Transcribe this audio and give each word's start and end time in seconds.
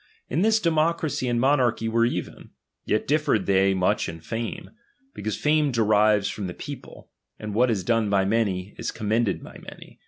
In 0.31 0.41
this 0.41 0.59
democracy 0.59 1.27
and 1.27 1.39
mo 1.39 1.55
narchy 1.57 1.87
were 1.87 2.07
even; 2.07 2.49
yet 2.85 3.07
differed 3.07 3.45
they 3.45 3.75
much 3.75 4.09
in 4.09 4.19
fame. 4.19 4.71
Because 5.13 5.37
fame 5.37 5.71
derives 5.71 6.27
from 6.27 6.47
the 6.47 6.55
people; 6.55 7.11
and 7.37 7.53
what 7.53 7.69
is 7.69 7.83
done 7.83 8.09
by 8.09 8.25
many, 8.25 8.73
is 8.79 8.89
commended 8.89 9.43
by 9.43 9.59
many. 9.59 9.99